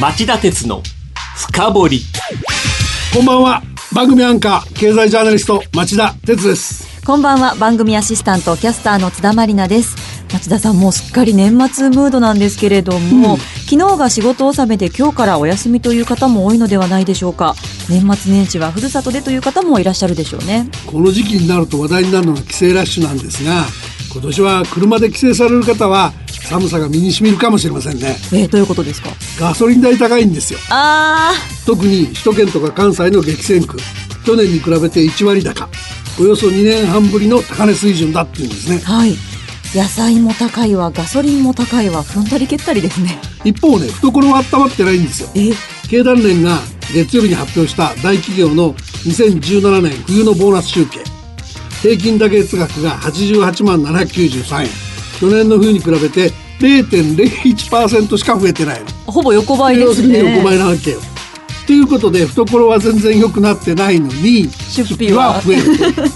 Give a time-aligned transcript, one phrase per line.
[0.00, 0.82] 町田鉄の
[1.36, 2.00] 深掘り。
[3.12, 3.62] こんばんは。
[3.94, 7.04] 番組アンカー経済ジャーナリスト町田鉄です。
[7.04, 7.54] こんばんは。
[7.56, 9.94] 番組アシスタントキャスターの津田まりなです。
[10.32, 17.54] 町田さんもうすっかり年末ムードなんですけれども、うん、昨日が仕事納めで今日からお休みという方も多いのではないでしょうか。
[17.90, 20.66] 年末年始はふるさとでという方もいらっしゃるでしょうね。
[20.86, 23.66] この時期になると話題になるのが帰省ラッシュなんですが
[24.14, 26.14] 今年は車で帰省される方は
[26.50, 28.16] 寒さが身に染みるかもしれませんね。
[28.32, 29.10] えー、どういうことですか？
[29.38, 30.58] ガソリン代高いんですよ。
[30.70, 31.32] あ
[31.64, 33.78] 特に首都圏とか関西の激戦区。
[34.26, 35.68] 去年に比べて1割高。
[36.18, 38.78] およそ2年半ぶりの高値水準だっていうんですね。
[38.80, 39.16] はい。
[39.74, 42.02] 野菜も高いわガソリンも高いわ。
[42.02, 43.18] 踏んだり蹴ったりですね。
[43.44, 45.28] 一方ね懐は温まってないんですよ。
[45.36, 45.52] え？
[45.88, 46.58] 経団連が
[46.92, 50.98] 月曜日に発表した大企業の2017年冬のボーナス集計。
[51.82, 54.68] 平均打月額が88万793円
[55.20, 58.80] 去年の冬に比べて0.01%しか増えてない。
[58.80, 60.20] のほぼ横ばいですね。
[60.36, 61.00] 横ばいなわけよ。
[61.66, 65.40] ということで懐は全然良くなってないのに出費は。
[65.42, 65.62] 増える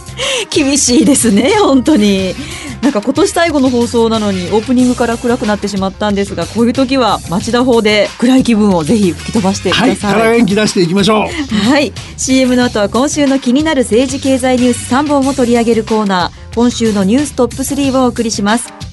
[0.51, 2.35] 厳しいですね本当に。
[2.81, 11.55] なんか今年最後の放送なのにオープニングから暗くなってしまったんですがこういう時は町田法で暗い気分をぜひ吹き飛ばしてください、はい、元気出していきましょう。
[11.55, 11.93] はい。
[12.17, 16.45] CM の後は今週の気になる政治経済ニュース3本を取り上げるコーナー。
[16.55, 18.84] 今週のニューストップ3をお送りします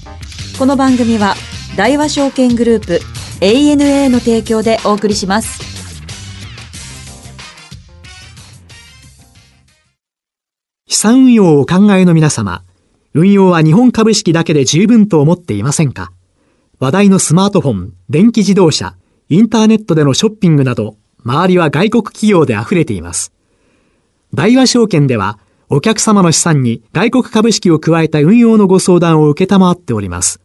[0.58, 1.34] この番組は
[1.76, 3.00] 大和証券グループ
[3.40, 5.60] ANA の提供でお送りします
[10.86, 12.62] 資産運用をお考えの皆様
[13.14, 16.12] 運用は日本株式だけで十分と思っていませんか？
[16.78, 18.94] 話題のスマートフォン、電気自動車、
[19.28, 23.32] インターネットでのショッピングなど、周りは外国企業で溢れています。
[24.32, 30.41] 大和証券では、お客様の資産に外国株式を加えた運用のご相談を受けたまわっております。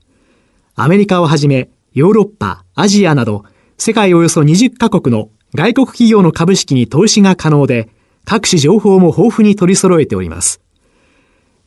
[0.79, 3.45] アメリカをはじめ、ヨーロッパ、アジアなど、
[3.79, 7.89] 世界およそ20カ国の外国企業の株式に投資が可能で、
[8.25, 10.61] 各種情報も豊富に取り揃えております。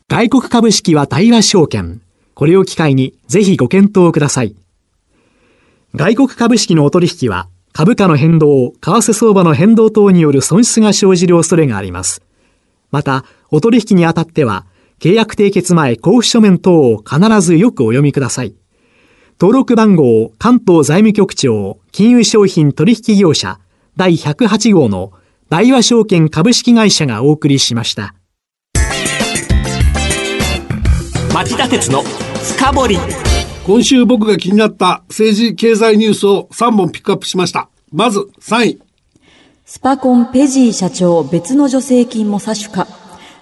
[0.07, 2.01] 外国株式は対話証券。
[2.35, 4.55] これを機会にぜひご検討ください。
[5.93, 12.21] 外国株式のお取引は株価の変動、為替相場の変動等による損失が生じる恐れがあります。
[12.91, 14.65] また、お取引にあたっては、
[15.01, 18.55] 契約締結前交付書面等を必ずよくお読みください。
[19.41, 23.59] 登録番号関東財務局長金融商品取引業者
[23.97, 25.13] 第108号の
[25.49, 28.13] 大和証券株式会社がお送りしました。
[31.33, 32.97] 町田徹の深掘り。
[33.65, 37.67] 今週僕が気になった政治経済ニュースを3本ピックアップしました。
[37.91, 38.79] まず3位。
[39.65, 42.85] スパコンペジー社長別の助成金も詐取か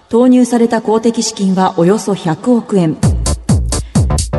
[0.08, 2.96] 投入された公的資金はおよそ100億円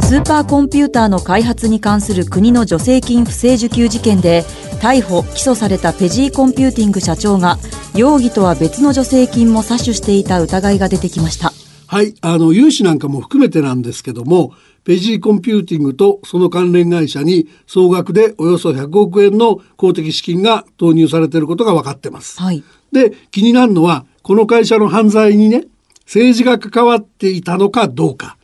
[0.02, 4.44] スーパーコンピューターの開発に関する国の助成金不正受給事件で
[4.82, 7.58] 逮捕・起訴されたペジーコンピューティング社長が
[7.96, 11.54] 容疑とは別の助成金も詐取していた疑いが出てきました
[11.92, 14.54] はい、あの、融資なんかも含めてなんですけども、
[14.86, 22.42] ペジーコンピューティングとその関連会社に総額でおよそ100億円の公的資金が投入されていることが分かってます。
[22.42, 22.64] はい、
[22.94, 25.66] で、気になるのは、この会社の犯罪にね、
[26.06, 28.38] 政治が関わっていたのかどうか。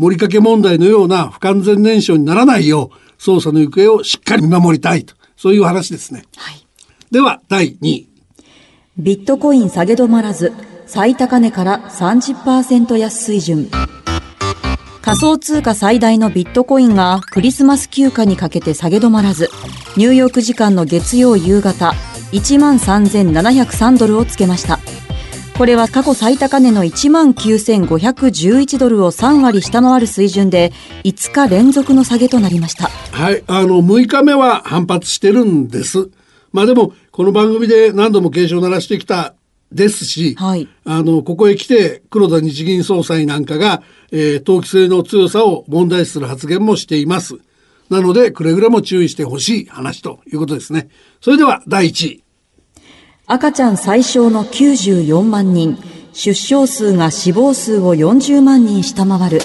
[0.00, 6.24] 盛りかけ問題のような不完全燃焼にならないよう、捜査の行方をしっかり見守りたいと、そういう話ですね。
[6.36, 6.66] はい、
[7.10, 8.08] では、第2位。
[8.96, 10.54] ビットコイン下げ止まらず、
[10.86, 13.68] 最高値から30%安水準。
[15.02, 19.50] 仮想通貨最大のビットコインがクリスマス休暇にかけて下げ止まらず、
[19.98, 21.94] ニューヨーク時間の月曜夕方、
[22.32, 24.78] 13,703ドルをつけました。
[25.60, 30.72] これは過去最高値の19,511ドルを3割下回る水準で
[31.04, 32.88] 5日連続の下げとなりました。
[32.88, 36.08] はい、あの6日目は反発してるんです。
[36.54, 39.34] まあでもこの番組で何度も警鐘を鳴らしてきた
[39.70, 43.82] ですし、はい、あの、ここへ来て黒田日銀総裁なんかが、
[44.12, 47.34] えー、投機性の強さを問題視する発言もしています。
[47.90, 50.88] なので、くれぐれも注意してほしい話ということですね。
[51.20, 52.24] それでは、第1位。
[53.32, 55.78] 赤ちゃん最小の94万人、
[56.12, 59.40] 出生数が死亡数を40万人下回る。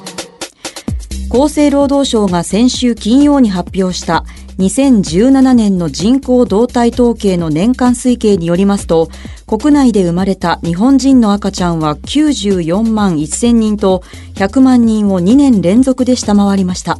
[1.29, 4.25] 厚生労働省が先週金曜に発表した
[4.57, 9.07] 2017年の人口動態統計の年間推計によりますと、
[9.45, 14.01] 国内で生まれた日本人の赤ちゃんは94万1000人と
[14.33, 16.97] 100万人を2年連続で下回りました。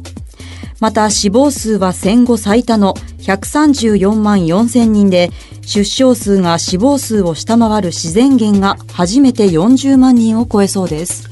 [0.80, 5.30] また死亡数は戦後最多の134万4000人で、
[5.62, 11.28] 出生数が死亡数を下回る自然減が初めて40万人を超えそうです。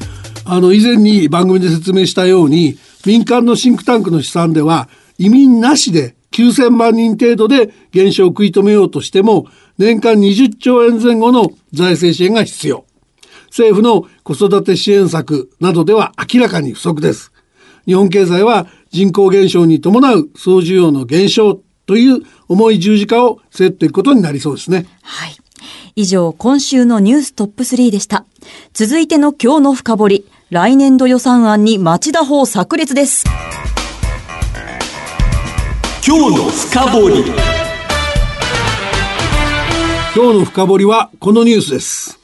[0.46, 4.88] あの、以前に番組で説明したように、民間のシンクタンクの試算では、
[5.18, 9.46] 移民なしで9000万人程度で減少を食い止めようとしても、
[9.76, 12.84] 年間20兆円前後の財政支援が必要。
[13.48, 17.30] 政府の子育て支援策などでは明らかに不足です。
[17.86, 24.86] 日本経済は人口減少に伴う総需要の減少という重い十字架を背負っていくことになりそうですね。
[25.02, 25.36] はい。
[25.96, 28.24] 以上、今週のニューストップ3でした。
[28.72, 30.24] 続いての今日の深掘り。
[30.50, 33.24] 来年度予算案に町田法炸裂です。
[36.06, 37.24] 今日の深掘り。
[40.14, 42.20] 今日の深掘りはこのニュースです。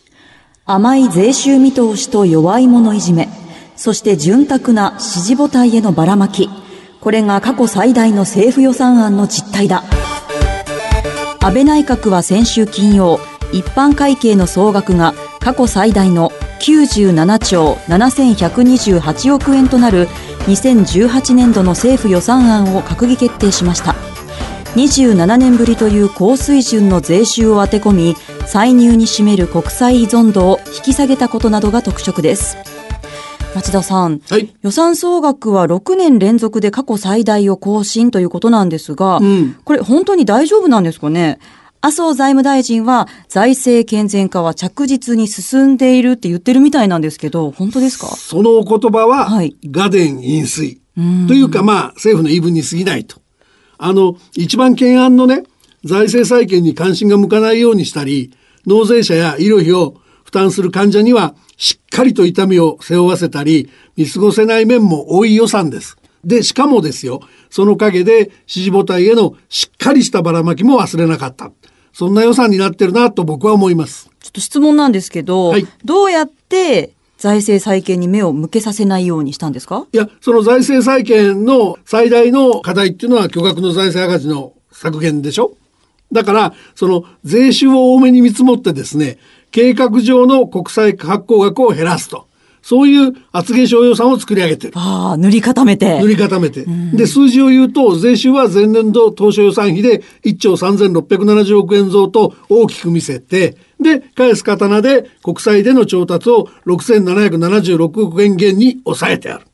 [0.66, 3.28] 甘い税収見通しと弱い者いじめ、
[3.74, 6.48] そして潤沢な支持母体へのばらまき。
[7.00, 9.84] これが過去最大の政府予算案の実態だ。
[11.40, 13.18] 安倍内閣は先週金曜、
[13.52, 16.30] 一般会計の総額が過去最大の
[16.60, 20.06] 97兆7128億円となる
[20.46, 23.94] 2018年度の政府予算案を閣議決定しました
[24.76, 28.14] 27年ぶりという高水準の税収を当て込み
[28.46, 32.56] 歳入に占める国債依存度を引き下げたことなどが特色です
[33.54, 41.38] 町田さん、はい、予算総額は6年連続で過去最大を更新ということなんですが、うん、これ本当に大丈夫なんですかね？
[41.82, 48.06] 麻生財務大臣は財政健全化は着実に進んでいるって言ってるみたいなんですけど、本当ですか？
[48.06, 50.80] そのお言葉は、はい、画伝飲水。
[51.26, 53.20] というかまあ、政府の言い分に過ぎないと。
[53.78, 55.44] あの、一番懸案のね、
[55.82, 58.34] 財政再建に関心が向かないようにしたり、
[58.66, 59.94] 納税者や医療費を
[60.30, 65.96] 負担する患者には、しっかりと痛みを背負わせたり、見過ごせない面も多い予算です。
[66.24, 71.50] で、しかもですよ、その陰で支持母体へのしっかりしたばらまきも忘れなかった。
[71.92, 74.08] そんな予算になってるなと僕は思います。
[74.20, 79.88] ちょっと質問なんですけど、はい、どうやって財政再建に目を向けさせないようにしたんですか？
[79.92, 85.56] いや、その財政再建の最大の課題っていうのは巨額の財政赤字の削減でしょ
[86.12, 89.18] だから、その税収を多めに見積もってですね、
[89.50, 92.28] 計画上の国債発行額を減らすと。
[92.62, 94.72] そういう厚化賞予算を作り上げてる。
[94.76, 95.98] ああ、塗り固めて。
[96.00, 96.66] 塗り固めて。
[96.92, 109.46] で、数字を言うと、税収は前年度当初予算費で1兆3670億円増と大きく見せて、で、返す刀で国債での調達を6776億円減に抑えてある。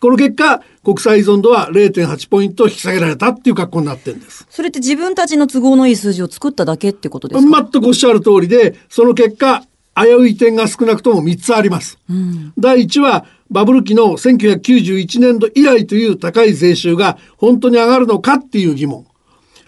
[0.00, 4.46] この結果、国債依存度は0.8ポイント引き下げられたっていう格好になってるんです。
[4.50, 7.68] それって自分たちの都合のいい数字を作っただけってことですか？
[7.72, 9.64] 全くおっしゃる通りで、その結果、
[9.94, 11.98] 危うい点が少なくとも3つあります。
[12.10, 19.06] うん、第1は、バブル期の1991年度以来という高い税収が本当に上がるのかっていう疑問。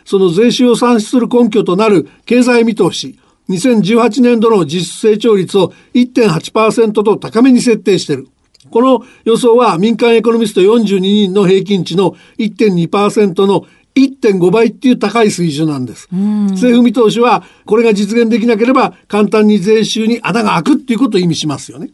[0.05, 8.29] その税収を算出する根拠となる経済見通し、2018年度の実質成長率を1.8%と高めに設定している。
[8.69, 16.09] この予想は民間エコノミスト42人の平均値の1.2%の1.5倍っていう高い水準なんです。
[16.13, 21.91] 政府見通しはこれが実現できなければ簡単に税収に穴が開くっていうことを意味しますよね。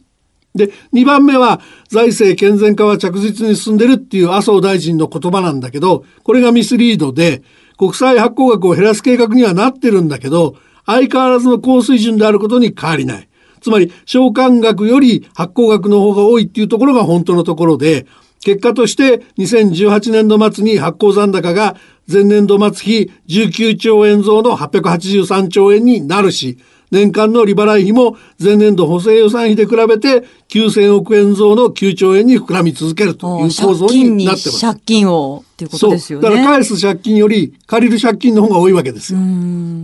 [0.55, 7.43] で、2番目は財政健全化は着実に進んでるっていう麻生大臣の言葉なんだけど、これがミスリードで、
[7.77, 10.55] 国債発行額を減らす計画にはなってるんだけど、
[10.85, 13.27] 相変わらずの高水準であることに変わりない。
[13.65, 18.05] つまり、償還額より発行額の方が多いっていうところが本当のところで、
[18.41, 21.75] 結果として2018年度末に発行残高が
[22.07, 26.59] 前年度末比19兆円増の883兆円になるし、
[26.91, 34.61] 年間の利払い費も前年度補正予算費で比べて9000億円増の9兆円に膨らみ続けるという構造になってます。
[34.61, 36.29] 借金をっていうことですよね。
[36.29, 39.19] だから返す借金より借りる借金の方が多いわけですよ。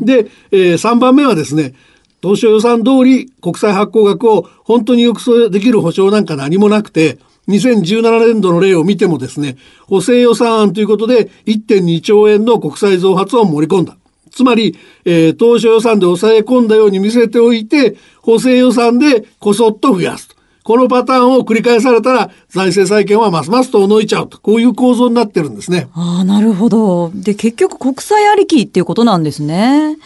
[0.01, 1.73] で、えー、3番目はですね、
[2.21, 13.97] 当初予算通り国債発行額を本当に抑制できる保証なんか何もなくて、2017年度の例を見てもですね、補正予算案ということで1.2兆円の国債増発を盛り込んだ。
[14.29, 20.35] つまり、えー、当初予算で抑え込んだように見せておいて、補正予算でこそっと増やすと。
[20.63, 24.39] このパターンを繰り返されたら、財政再建はますます遠のいちゃうと。
[24.39, 25.87] こういう構造になってるんですね。
[25.93, 27.11] ああ、なるほど。
[27.15, 29.97] で、結局国債ありきっていうことなんですね。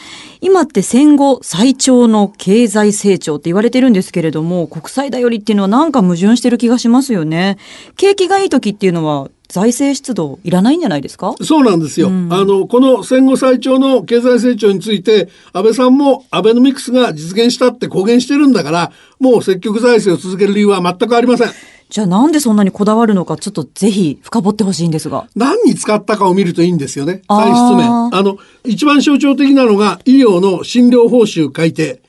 [0.41, 7.57] 今って戦後最長の経済成長って言われてるんですけれども、国際だよりっていうのはなんか矛盾してる気がしますよね。
[7.97, 11.35] 景気がいい時っていうのは財政出動いらないんじゃないですか？
[11.41, 21.49] そうなんですよ、うん、あのこの戦後最長の経済成長について安倍さんもアベノミクスが実現したって公言してるんだからもう積極財政を続ける理由は全くありません。
[21.87, 25.27] じゃあなんでそんなにこだわるのかちょっとぜひ深掘ってほしいんですが。
[25.35, 28.15] 何に使ったかを見るといいんですよね歳出面。
[28.15, 32.01] あの一番象徴的なのが医療の診療報酬改定。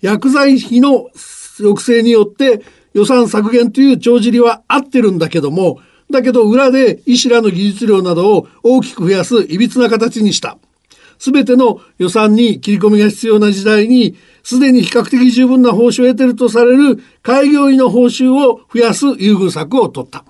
[0.00, 1.10] 薬剤費の
[1.56, 2.62] 抑制によって
[2.94, 5.80] 予算削減という帳尻は合ってるんだけども
[6.10, 10.58] だけど裏で医師らの技術量などを大きく増やす歪な形にした。
[11.18, 20.24] すべての予算に切り込みが必要な時代に、すでに比較的十分な報酬を得ているとされる開業医の報酬を増やす優遇策を取った。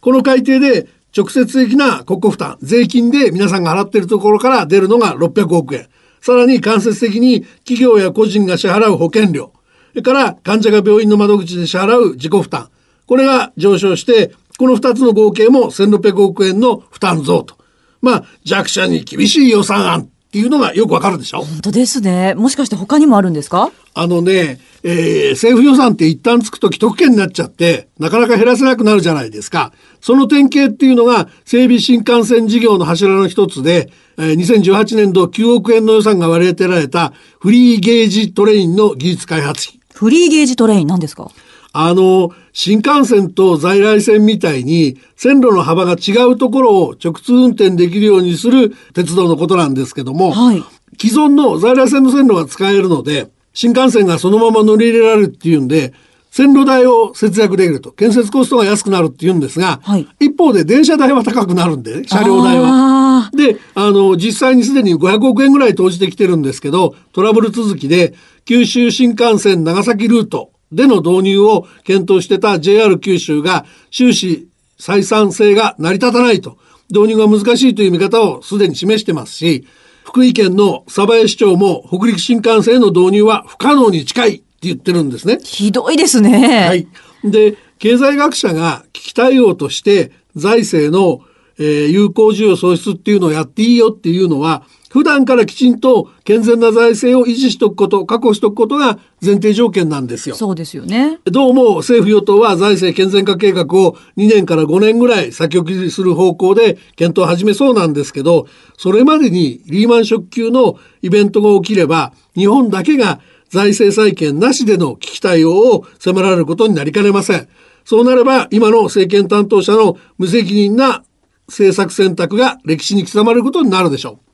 [0.00, 5.86] この改定で直接的な国庫負担、税金で皆さんが払っているところから出るのが600億円。
[6.20, 9.52] さらに間接的に企業や個人が支払う保険料。
[9.90, 12.70] それから患者が病院の窓口で支払う自己負担。
[13.06, 17.56] これが上昇して、この2つの合計も1600億円の負担増と。
[18.00, 22.34] まあ、弱者に厳しい予算案っていうのがよくわかるでしょ本当ですね。
[22.34, 23.70] もしかして他にもあるんですか？
[23.94, 29.72] あのね、えー、政府予算って一旦つくと既得権になっちゃって、なかなか減らせなくなるじゃないですか。
[30.00, 39.80] その典型っていうのが、整備新幹線事業の柱の一つで、えー、2018年度9億円の予算が割り当てられたフリーゲージトレインの技術開発費。
[39.94, 41.30] フリーゲージトレイン何ですか？
[41.72, 50.62] あの、新幹線と在来線みたいに線路の幅が違うところを直通運転できるようにする鉄道のことなんですけども、はい、
[50.98, 55.92] 既存の在来線の線路が使えるので、新幹線がそのまま乗り入れられるっていうんで、
[56.30, 57.92] 線路代を節約できると。
[57.92, 63.30] 建設コストが安くなるって言うんですが、はい、一方で電車代は高くなるんで、ね、車両代は。
[63.32, 76.58] で、あの、実際にすでに500億円ぐらい投じてきてるんですけど、トラブル続きで、九州新幹線長崎ルート、での導入を検討してた JR 九州が終始採算性が成り立たないと、
[76.90, 79.66] 導入が難しいという見方をすでに示してますし、
[80.04, 85.38] 福井県の鯖江市長も北陸新幹線の導入は不可能に近いって言ってるんですね。
[85.42, 86.66] ひどいですね。
[86.66, 86.86] はい。
[87.24, 91.20] で、経済学者が危機対応として財政の、
[91.58, 100.36] えー、有効需要創出っていうのをやっていいよっていうのは、普段からきちんと健全な財政を維持しておくこと、確保しておくことが前提条件なんですよ。
[100.36, 101.18] そうですよね。
[101.24, 108.46] どうも政府与党は財政健全化計画を2年から5年ぐらい先送りする方向で検討を始めそうなんですけど、
[108.76, 117.48] それまでにリーマンショック級のイベントが起きれば、日本だけが財政再建なしでの危機対応を迫られることになりかねません。
[117.84, 121.02] そうなれば、今の政権担当者の無責任な
[121.48, 124.33] 政策選択が歴史に刻まれることになるでしょう。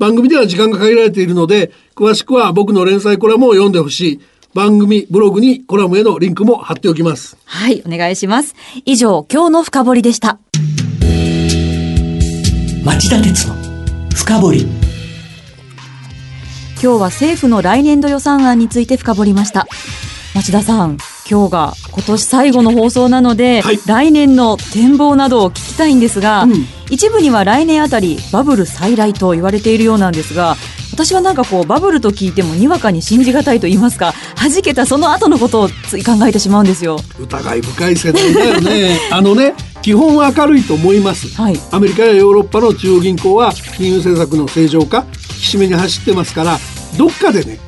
[0.00, 4.20] 番組では時間が限られているので、詳しくは僕の連載コラムを読んでほしい。
[4.54, 7.36] 番組ブログにコラムへのリンクも貼っておきます。
[7.44, 8.54] はい、お願いします。
[8.86, 10.38] 以上、今日の深掘りでした。
[12.82, 13.54] 町田鉄の
[14.14, 14.60] 深掘り。
[14.62, 14.70] 今
[16.80, 19.66] 日は政府の来年度予算案について深掘りました。
[20.34, 20.96] 町田さん、
[21.28, 26.52] 今日が今年最後の放送なので、はい、来年の展望などを聞きたいんですが、うん、
[26.90, 30.56] 一部には来年あたりバブル再来と言われているようなんですが
[30.92, 36.98] 私はなんかこうバブルと聞いてもにわかに信じがたいと言いますか弾けたその後のことをつい考えてしまうんですよ。
[37.18, 39.00] 疑い深い世代だよね。
[39.10, 46.58] あのね基本は明るいと思います、はい、アメリカやヨーロッパの中央銀行は金融政策の正常化引き締めに走ってますから
[46.98, 47.58] どっかでね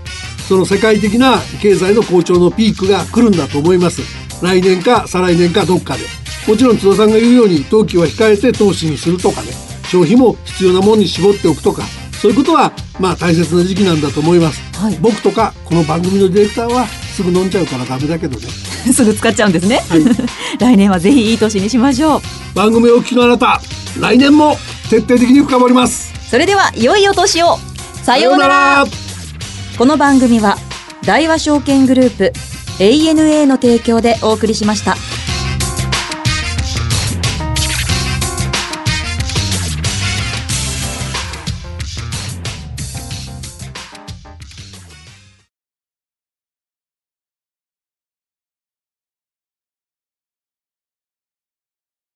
[0.52, 4.02] その世界的な経済の好調のピークが来るんだと思います。
[4.44, 6.02] 来年か再来年かどっかで。
[6.46, 9.48] もちろん津田さんが言うように投機は控えて投資にするとかね。
[9.84, 11.84] 消費も必要なものに絞っておくとか。
[12.20, 18.46] そういうことはまあ大切な時期なんだと思います、はい、僕とかこの番組のディレクターはすぐ飲んじゃうからダメだけどね。
[18.92, 20.04] すぐ使っちゃうんですね、はい、
[20.60, 22.20] 来年はぜひいい年にしましょう。
[22.54, 23.62] 番組をお聞きのあなた
[23.98, 24.58] 来年も
[24.90, 26.12] 徹底的に深掘ります。
[26.30, 27.58] それでは良いお年を。
[28.02, 28.84] さようなら
[29.78, 30.56] この番組は
[31.06, 32.32] 大和証券グループ
[32.78, 34.96] ANA の提供でお送りしました。